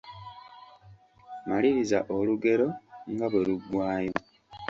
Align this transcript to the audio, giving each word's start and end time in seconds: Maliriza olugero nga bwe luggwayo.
Maliriza 1.47 1.99
olugero 2.17 2.67
nga 3.11 3.25
bwe 3.31 3.41
luggwayo. 3.47 4.13